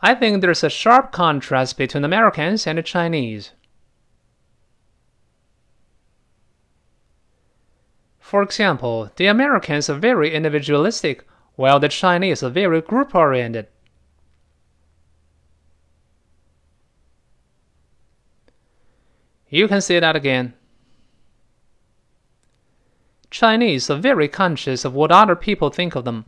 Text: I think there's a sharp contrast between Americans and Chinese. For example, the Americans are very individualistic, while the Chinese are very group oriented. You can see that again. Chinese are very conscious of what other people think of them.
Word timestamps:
I 0.00 0.14
think 0.14 0.40
there's 0.40 0.62
a 0.62 0.70
sharp 0.70 1.10
contrast 1.10 1.76
between 1.76 2.04
Americans 2.04 2.66
and 2.66 2.84
Chinese. 2.84 3.52
For 8.20 8.42
example, 8.42 9.10
the 9.16 9.26
Americans 9.26 9.88
are 9.88 9.98
very 9.98 10.34
individualistic, 10.34 11.24
while 11.56 11.80
the 11.80 11.88
Chinese 11.88 12.42
are 12.42 12.50
very 12.50 12.80
group 12.80 13.14
oriented. 13.14 13.66
You 19.48 19.66
can 19.66 19.80
see 19.80 19.98
that 19.98 20.14
again. 20.14 20.52
Chinese 23.30 23.90
are 23.90 23.96
very 23.96 24.28
conscious 24.28 24.84
of 24.84 24.94
what 24.94 25.10
other 25.10 25.34
people 25.34 25.70
think 25.70 25.94
of 25.94 26.04
them. 26.04 26.26